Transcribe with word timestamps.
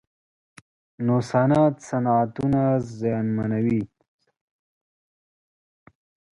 نوسانات 1.05 1.75
صنعتونه 1.89 2.63
زیانمنوي. 2.97 3.81